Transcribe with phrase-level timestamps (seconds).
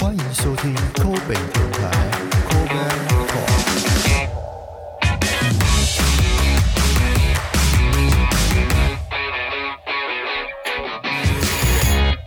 [0.00, 1.90] 欢迎收听抠北电台
[2.48, 3.36] c o b a Talk。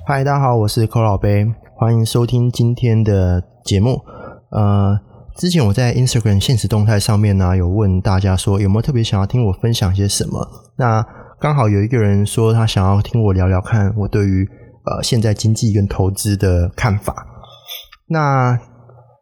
[0.06, 4.00] 嗨，大家好，我是抠老杯，欢迎收听今天的节目。
[4.52, 5.00] 呃，
[5.36, 10.48] 之前我在 Instagram 现实动态上面呢，有问大家说有没有特别想要听我分享些什么？
[10.76, 11.04] 那
[11.40, 14.48] 刚好有一个人说他想要听我聊聊看我对于
[14.86, 17.30] 呃现在经济跟投资的看法。
[18.08, 18.60] 那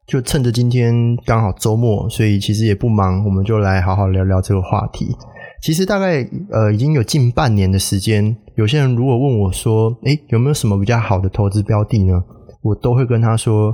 [0.07, 5.15] 就趁着今天刚好周末，所以其实也不忙，我们就来好好聊聊这个话题。
[5.61, 12.21] 其实大概呃已经有近半年的时间，有些人如果问我说，诶有没有什么比较好的投资标的呢？
[12.63, 13.71] 我都会跟他说，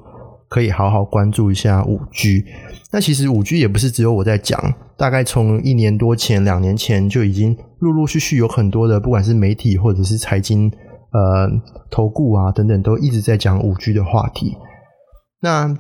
[0.50, 2.44] 可以好好关注一下五 G。
[2.92, 4.62] 那其实五 G 也不是只有我在讲，
[4.98, 10.70] 大概从一年多前、两年前就已经陆陆续续有很多的，不管是媒体或者是财经
[11.12, 11.50] 呃
[11.90, 14.56] 投顾啊等等，都一直在讲五 G 的话题。
[15.40, 15.77] 那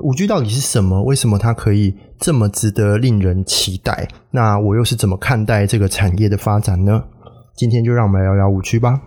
[0.00, 1.02] 五 G 到底是什么？
[1.02, 4.08] 为什么它可以这么值得令人期待？
[4.30, 7.04] 那我又是怎么看待这个产业的发展呢？
[7.54, 9.00] 今天就让我们来聊聊五 G 吧。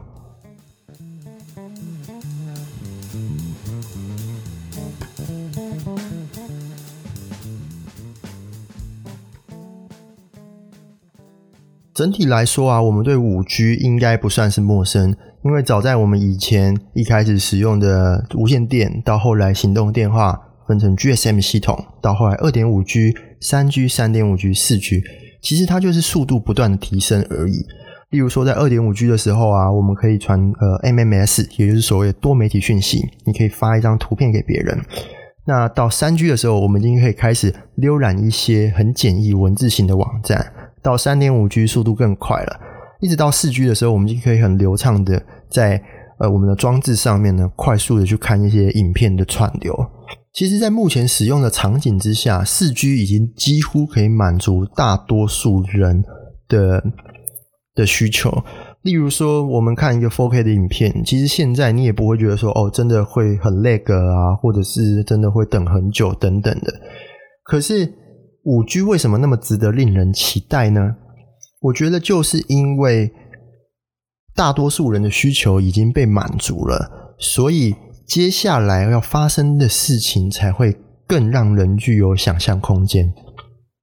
[11.94, 25.04] 整体来说啊，我们对五 G 应该不算是陌生，因为早在我们以前一开始使用的无线电，到后来行动电话分成 GSM 系统，到后来二点五 G、三 G、三点五 G、四 G，
[25.42, 27.66] 其实它就是速度不断的提升而已。
[28.12, 34.80] 例如说，在二点五 G 的时候啊，我们可以传呃 MMS，也就是所谓的多媒体讯息，你可以发一张图片给别人。
[35.44, 40.54] 那到三 G 的时候，我们已经可以开始浏览一些很简易文字型的网站。
[40.82, 42.60] 到三点五 G 速度更快了，
[43.00, 45.82] 一直到四 G 的时候，我们就可以很流畅的在
[46.20, 49.74] 呃我们的装置上面呢，快速的去看一些影片的串流。
[50.34, 56.06] 其实，在目前使用的场景之下，四 G 已经几乎可以满足大多数人
[56.48, 56.82] 的
[57.76, 58.44] 的需求。
[58.84, 66.74] 例如说，我们看一个 4K 的影片，其实现在你也不会觉得说哦，真的会很 lag 啊，或者是真的会等很久等等的。
[67.44, 67.94] 可是，
[68.44, 70.96] 五 G 为什么那么值得令人期待呢？
[71.60, 73.12] 我觉得就是因为
[74.34, 77.76] 大多数人的需求已经被满足了，所以
[78.08, 80.76] 接下来要发生的事情才会
[81.06, 83.14] 更让人具有想象空间。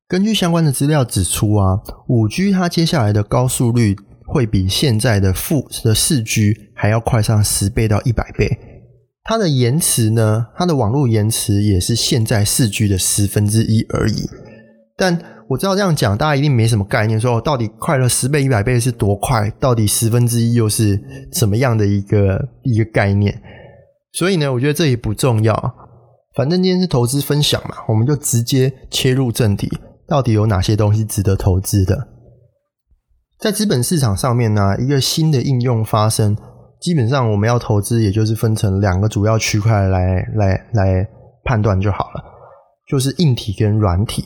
[0.09, 3.95] 根据相关的资料指出啊，五 G 它接下来的高速率
[4.27, 8.59] 会比现在的负的四 G 还要快上十倍到一百倍。
[9.23, 14.29] 它的延迟呢，它的网络延迟也是现在四 G 的十分之一而已。
[14.99, 15.17] 但
[15.49, 19.49] 我知道这样讲，大家一定没什么概念，说到底快乐十倍、一百倍是多快？
[19.61, 21.01] 到底十分之一又是
[21.33, 23.41] 什么样的一个一个概念？
[24.13, 25.55] 所以呢，我觉得这也不重要。
[26.35, 29.71] 反正今天是投资分享嘛，我们就直接切入正题。
[30.09, 32.09] 到底有哪些东西值得投资的？
[33.39, 36.37] 在资本市场上面呢，一个新的应用发生，
[36.81, 41.09] 基本上我们要投资，也就是分成两个主要区块来来来
[41.45, 42.25] 判断就好了，
[42.89, 44.25] 就是硬体跟软体。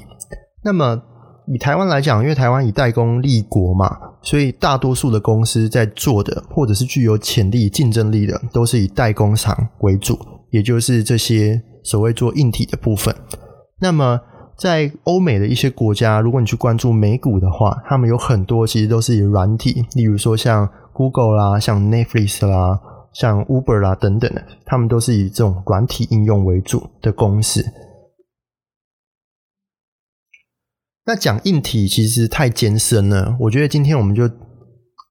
[0.65, 1.03] 那么
[1.47, 10.17] 以台湾来讲，因为台湾以代工立国嘛，所以大多数的公司在做的，或者是具有潜力、竞争力的，都是以代工厂为主，
[10.51, 13.13] 也就是这些所谓做硬体的部分。
[13.81, 14.21] 那么
[14.57, 22.79] 在欧美的一些国家，如果你去关注美股的话，他们有很多其实都是以软体，例如说像 Google 啦、像 Netflix 啦、
[23.13, 27.65] 像 Uber 啦等等的，他们都是以这种软体应用为主的公司。
[31.05, 34.31] 那讲硬体其实太艰深了，我觉得今天我们就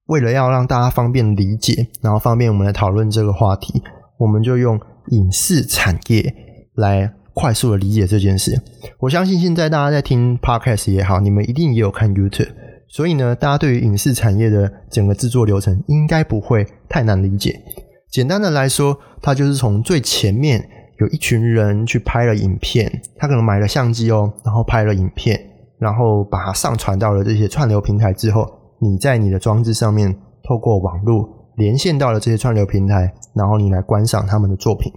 [0.07, 3.81] 为了要让大家方便理解，然后方便我们来讨论这个话题，
[4.17, 4.79] 我们就用
[5.09, 6.33] 影视产业
[6.75, 8.57] 来快速的理解这件事。
[8.99, 12.47] 我相信现在大家在听 Podcast 也好，你们一定也有看 YouTube，
[12.87, 17.59] 所以呢，大家对于影视产业的整个制作流程应该不会太难理解。
[18.09, 20.69] 简单的来说，它就是从最前面
[21.01, 25.50] 有一群人去拍了影片，他可能买了相机哦，然后拍了影片。
[25.81, 28.47] 然后把它上传到了这些串流平台之后，
[28.79, 30.15] 你在你的装置上面
[30.47, 34.93] 透过网络连线到了这些串流平台，然后你来观赏他们的作品。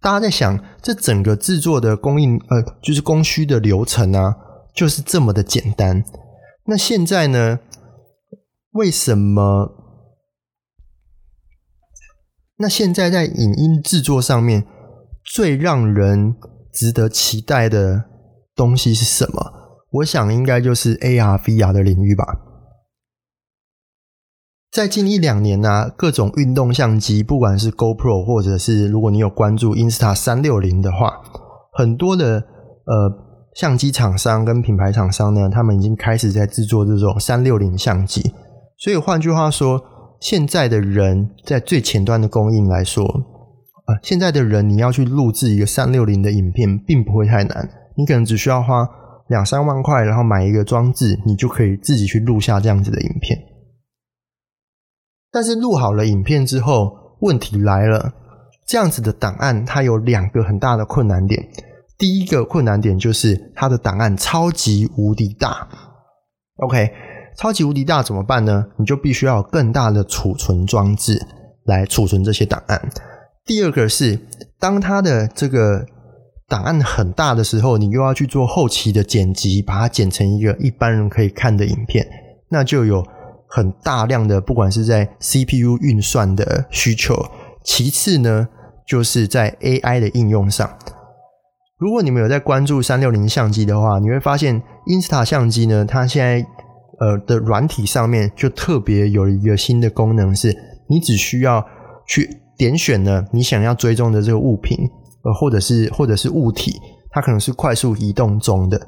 [0.00, 4.34] 大家在想，这整个制作的供应呃，就是供需的流程啊，
[4.74, 6.02] 就是这么的简单。
[6.66, 7.60] 那现在呢？
[8.72, 9.70] 为什么？
[12.56, 14.66] 那现在在影音制作上面
[15.24, 16.34] 最让人
[16.72, 18.04] 值得期待的
[18.54, 19.52] 东西是什么？
[19.90, 22.24] 我想应该就是 AR、VR 的领域吧。
[24.70, 31.22] 在近一两年呢，各种运动相机，不管是 GoPro 或者是如果你有关注 Insta 三六零的话，
[31.72, 32.44] 很多的
[32.84, 33.10] 呃
[33.54, 38.34] 相机厂商跟品牌厂商呢，他们已经开始在制作这种三六零相机。
[38.76, 39.82] 所以换句话说，
[40.20, 43.04] 现在的人在最前端的供应来说，
[43.88, 48.86] 呃，现在的人你要去录制一个三六零的影片，并不会太难，你可能只需要花
[49.28, 53.38] 两三万块，然后买一个装置，你就可以自己去录下这样子的影片。
[55.32, 58.12] 但是录好了影片之后，问题来了。
[58.66, 61.42] 这样子的档案，它有两个很大的困难点。
[61.96, 65.66] 第一个困难点就是它的档案超级无敌大。
[66.56, 66.92] OK，
[67.38, 68.66] 超级无敌大怎么办呢？
[68.76, 71.18] 你就必须要有更大的储存装置
[71.64, 72.90] 来储存这些档案。
[73.48, 74.20] 第二个是，
[74.60, 75.84] 当它的这个
[76.46, 82.06] 档案很大的时候，你又要去做后期的剪辑，把它剪成一个一般人可以看的影片，
[82.50, 83.02] 那就有。
[83.50, 87.14] 很大量的，不管是在 CPU 运算的需求，
[87.64, 88.46] 其次呢，
[88.86, 90.70] 就是在 AI 的应用上。
[91.78, 96.46] 如果你们有在关注三六零相机的话，你会发现 Insta 相机呢，它现在
[97.00, 100.54] 呃的软体上面就特别有一个新的功能，是
[100.90, 101.66] 你只需要
[102.06, 104.76] 去点选呢你想要追踪的这个物品，
[105.24, 106.78] 呃或者是或者是物体，
[107.10, 108.78] 它可能是快速移动中的。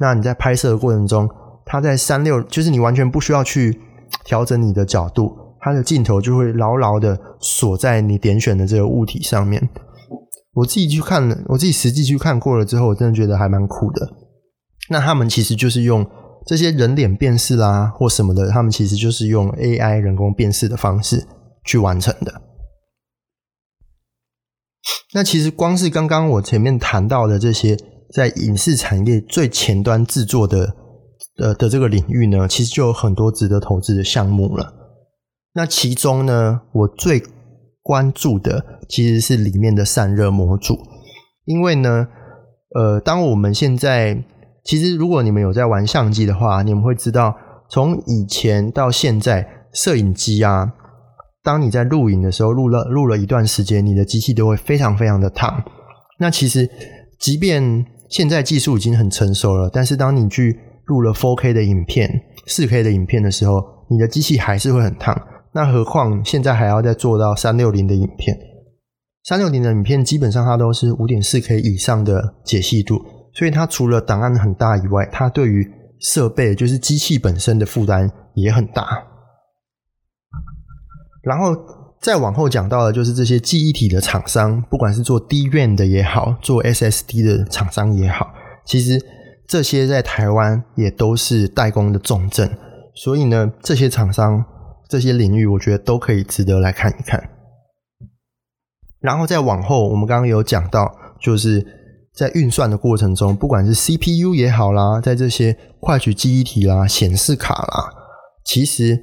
[0.00, 1.28] 那你在拍摄的过程中，
[1.64, 3.80] 它在三六就是你完全不需要去。
[4.24, 9.68] 调整你的角度，它的镜头就会牢牢的锁在你点选的这个物体上面。
[10.52, 14.08] 我自己去看了，我自己实际去看过了之后，我真的觉得还蛮酷的。
[14.88, 16.04] 那他们其实就是用
[16.44, 21.24] 这些人脸辨识啦，或什么的，他们其实就是用 AI 人工辨识的方式
[21.64, 22.34] 去完成的。
[25.14, 27.76] 那其实光是刚刚我前面谈到的这些，
[28.12, 30.76] 在影视产业最前端制作的。
[31.38, 34.74] 呃的这个领域呢，其实就有很多值得投资的项目了。
[35.54, 37.22] 那其中呢，我最
[37.82, 40.76] 关注的其实是里面的散热模组，
[41.46, 42.08] 因为呢，
[42.74, 44.22] 呃，当我们现在
[44.64, 47.34] 其实如果你们有在玩相机的话，你们会知道，
[47.70, 50.74] 从以前到现在，摄影机啊，
[51.42, 55.62] 当你在录影的时候，录了录了一段时间，你的机器都会非常非常的烫。
[56.18, 56.68] 那其实，
[57.18, 62.10] 即便现在技术已经很成熟了，但是当你去录了 4K 的影片、
[62.46, 65.18] 4K 的影片的时候，你的机器还是会很烫。
[65.52, 68.36] 那何况现在还要再做到360的影片
[69.24, 73.00] ，360的影片基本上它都是 5.4K 以上的解析度，
[73.32, 75.66] 所以它除了档案很大以外，它对于
[76.00, 78.84] 设备就是机器本身的负担也很大。
[81.22, 81.56] 然后
[82.00, 88.26] 再往后讲到的，就是这些记忆体的厂商，不管是做 DRAM 的也好，做 SSD 的厂商也好，
[88.64, 89.00] 其实。
[89.50, 92.56] 这些在台湾也都是代工的重镇，
[92.94, 94.44] 所以呢，这些厂商、
[94.88, 97.20] 这些领域，我觉得都可以值得来看一看。
[99.00, 101.66] 然后再往后，我们刚刚有讲到，就是
[102.14, 107.90] 在运算的过程中，不管是 CPU 也好啦，在这些快取记忆体啦、显示卡啦，
[108.44, 108.96] 其实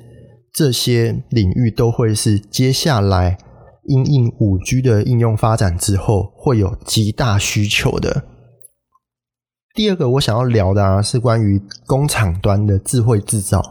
[0.58, 3.38] 这些领域都会是接下来
[3.84, 8.24] 因应五 G 的应用发展之后，会有极大需求的。
[9.76, 13.62] 第二个我想要聊的啊，是关于工厂端的智慧制造。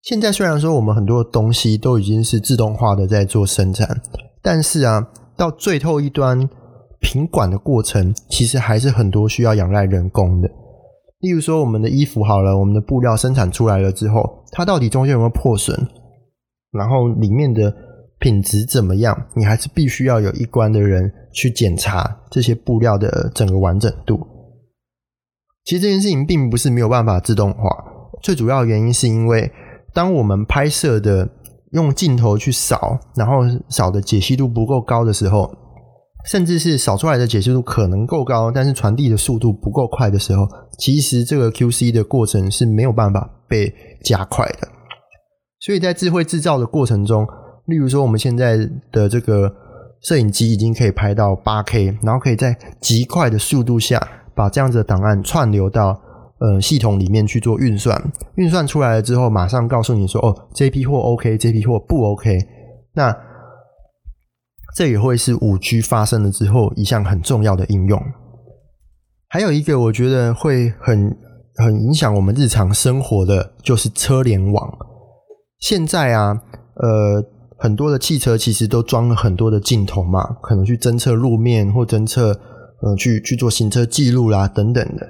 [0.00, 4.00] 现在虽然说我们很多东西都已经是自动化的在做生产，
[4.40, 6.48] 但是啊，到最后一端
[7.00, 10.48] 品管的过程，其实还是很多需要仰赖人工的。
[11.20, 15.88] 例如说，我们的衣服好了，我们的布料生产出来了之后，它到底中间有没有破损？
[16.72, 17.74] 然后里面的。
[18.20, 19.28] 品质怎么样？
[19.36, 24.26] 你还是必须要有一关的人去检查这些布料的整个完整度。
[25.64, 27.70] 其实这件事情并不是没有办法自动化，
[28.20, 29.48] 最主要原因是因为
[29.94, 31.28] 当我们拍摄的
[31.70, 35.48] 用镜头去扫，然后扫的解析度不够高的时候，
[36.30, 40.46] 甚至是扫出来的解析度可能够高，但是传递的速度不够快的时候，
[40.78, 44.68] 其实这个 QC 的过程是没有办法被加快的。
[45.58, 47.26] 所以在智慧制造的过程中。
[47.68, 48.56] 例如说，我们现在
[48.90, 49.54] 的这个
[50.00, 54.00] 摄影机已经可以拍到八 K，然后可以在极快的速度下
[54.34, 56.00] 把这样子的档案串流到
[56.40, 58.02] 呃系统里面去做运算。
[58.36, 62.38] 运算出来了之后，马上告诉你说：“哦，这批货 OK，这批货不 OK。”
[62.96, 63.14] 那
[64.74, 68.02] 这也会是五 G 发生了之后一项很重要的应用。
[69.28, 71.16] 还有一个，我觉得会很
[71.56, 74.78] 很影响我们日常生活的就是车联网。
[75.58, 76.42] 现在啊，
[76.74, 77.24] 呃。
[77.60, 82.28] 很多的汽车其实都装了很多的镜头嘛，可能去侦测路面或侦测，
[82.82, 85.04] 呃，去去做行车记录啦等等的。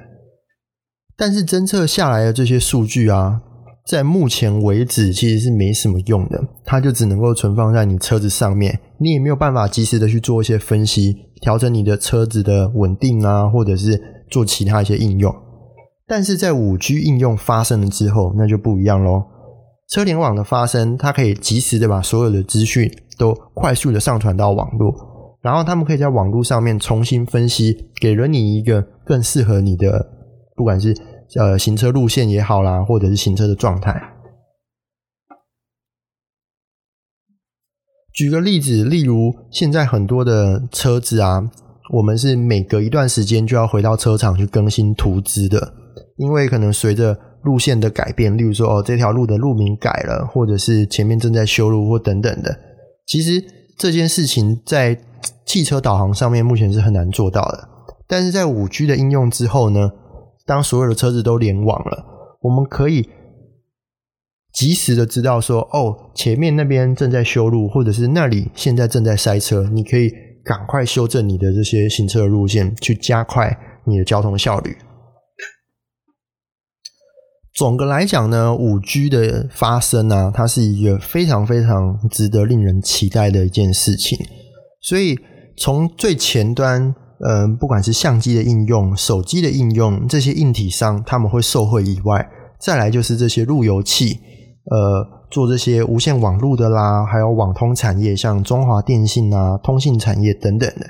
[1.14, 3.42] 但是侦测下来的这些数据啊，
[3.88, 15.34] 在目前为止其实是没什么用的，它就只能够存放在你车子上面，你也没有办法及时的去做一些分析，调整你的车子的稳定啊，或者是做其他一些应用。
[16.06, 19.22] 但是在五 G 应用发生了之后，那就不一样喽。
[19.88, 24.94] 车联网的发生，它可以及时的把所有的资讯都快速的上传到网络，
[25.40, 30.06] 然后他们可以在网络上面重新分析，给了你一个更适合你的，
[30.54, 30.94] 不管是。
[31.36, 34.14] 呃，行车路线也好啦，或者是行车的状态。
[38.14, 41.50] 举个例子，例如现在很多的车子啊，
[41.92, 45.74] 我们是每隔一段时间就要回到车厂去更新图资的，
[46.16, 52.58] 因为可能随着路线的改变，例如说哦这条路的路名改了，或者是前面正在修路或等等的。
[53.06, 53.44] 其实
[53.76, 54.98] 这件事情在
[55.44, 57.68] 汽车导航上面目前是很难做到的，
[58.08, 59.92] 但是在五 G 的应用之后呢？
[60.48, 62.06] 当所有的车子都联网了，
[62.40, 63.06] 我们可以
[64.50, 70.10] 及时的知道说，哦，前面那边正在修路，或者是那里现在正在塞车，你可以
[70.42, 74.74] 赶快修正你的这些行车路线，去加快你的交通效率。
[77.54, 84.18] 总的来讲呢，五 G 的发生呢，它是一个非常非常值得令人期待的一件事情。
[84.80, 85.18] 所以
[85.58, 86.94] 从最前端。
[87.26, 92.28] 嗯，不管是相机的应用、手机的应用，这些硬体商他们会受惠以外，
[92.60, 94.20] 再来就是这些路由器，
[94.70, 100.86] 呃，做这些无线网络的啦，还有网通产业，像中华电信啊、通信产业等等的。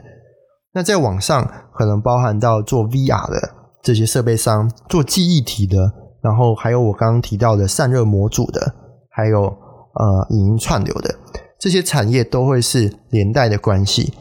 [0.75, 3.51] 那在网上可能包含到做 VR 的
[3.83, 5.91] 这些设备商，做记忆体的，
[6.23, 8.75] 然后还有我刚刚提到的散热模组的，
[9.11, 11.15] 还有呃影音串流的
[11.59, 14.13] 这些产业，都会是连带的关系。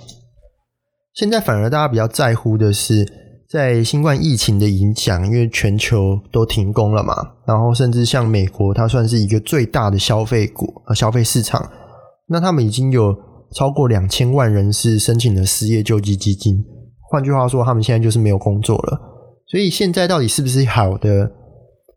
[1.18, 3.04] 现在反而大家比较在乎的是，
[3.50, 7.16] 在新冠疫情的影响，因为全球都停工了嘛，
[7.48, 11.72] 然后甚至像美国，它算是一个最大的消费股呃消费市场，
[12.28, 13.16] 那他们已经有
[13.56, 16.64] 超过两千万人是申请了失业救济基金，
[17.10, 19.02] 换句话说，他们现在就是没有工作了。
[19.48, 21.32] 所以现在到底是不是好的？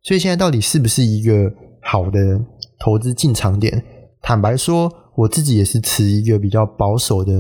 [0.03, 2.41] 所以现在到底是不是一个好的
[2.83, 3.85] 投资进场点？
[4.23, 7.33] 坦白说，我自己也是持一个比较保守的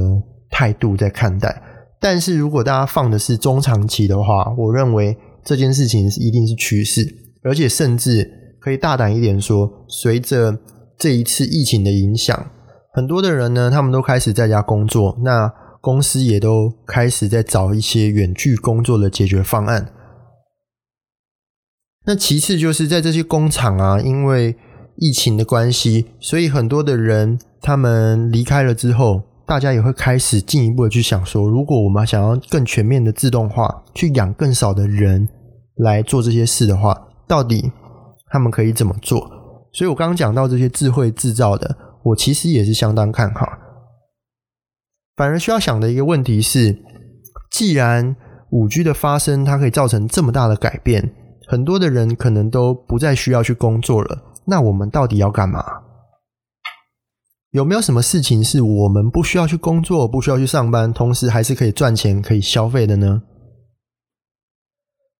[0.50, 1.62] 态度在看待。
[2.02, 7.06] 但是如果大家放的是中长期的话，我认为这件事情是一定是趋势，
[7.42, 10.58] 而且甚至可以大胆一点说，随着
[10.96, 12.50] 这一次疫情的影响，
[12.94, 15.52] 很多的人呢，他们都开始在家工作，那
[15.82, 19.92] 公司也都开始在找一些远距工作的解决方案。
[22.06, 24.56] 那其次就是在这些工厂啊，因为
[24.96, 29.24] 疫情的关系，所以很多的人他们离开了之后。
[29.50, 35.28] 大家也会开始进一步的去想说，如果我们想要更全面的自动化，去养更少的人
[35.78, 37.72] 来做这些事的话，到底
[38.30, 39.28] 他们可以怎么做？
[39.72, 43.44] 所以我刚刚讲到这些智慧制造的，我其实也是相当看好。
[45.16, 46.78] 反而需要想的一个问题是，
[47.50, 48.14] 既然
[48.52, 51.12] 五 G 的发生，它可以造成这么大的改变，
[51.48, 54.16] 很多的人可能都不再需要去工作了，
[54.46, 55.64] 那我们到底要干嘛？
[57.52, 63.22] 有没有什么事情是我们不需要去工作、不需要去上班，同时还是可以赚钱、可以消费的呢？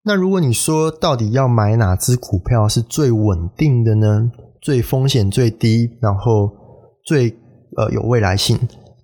[0.05, 4.31] 那如果你说到底要买哪只股票是最稳定的呢？
[4.63, 6.51] 最风险最低，然后
[7.05, 7.31] 最
[7.77, 8.57] 呃有未来性，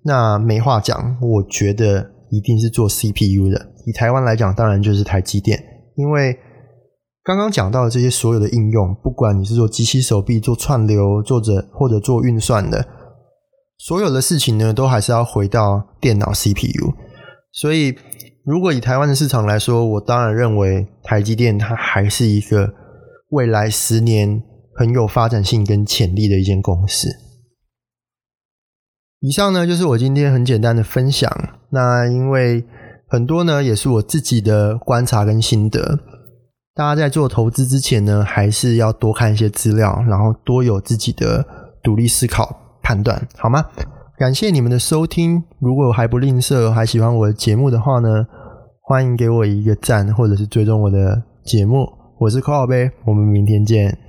[0.03, 3.73] 那没话讲，我觉得一定是做 CPU 的。
[3.85, 5.61] 以台湾来讲，当然就是台积电，
[5.97, 6.37] 因为
[7.23, 12.87] 刚刚讲到的这些所有的应用，不管你是做机器手臂、做串流、做着或者做运算的。
[13.77, 16.93] 所有的事情呢，都还是要回到电脑 CPU。
[17.53, 17.95] 所以，
[18.43, 22.73] 如果以台湾的市场来说，我当然认为台积电它还是一个
[23.29, 24.43] 未来十年
[24.75, 27.07] 很有发展性跟潜力的一间公司。
[29.19, 31.31] 以上呢，就是我今天很简单的分享。
[31.71, 32.63] 那因为
[33.07, 35.99] 很多呢，也是我自己的观察跟心得。
[36.75, 41.43] 大家在做投资之前呢，还是要多看一些资料，然后多有自己的
[41.81, 42.66] 独立思考。
[42.87, 43.65] 判断好吗？
[44.17, 45.43] 感谢你们的收听。
[45.59, 48.25] 如果还不吝啬，还喜欢我的节目的话呢，
[48.81, 51.85] 欢迎给我一个赞，或者是追踪我的节目。
[52.17, 54.06] 我是 Call 呗，我们明天见。